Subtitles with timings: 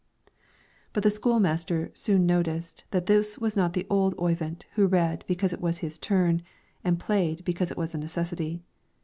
[0.93, 5.23] But the school master soon noticed that this was not the old Oyvind who read
[5.27, 6.41] because it was his turn,
[6.83, 8.63] and played because it was a necessity.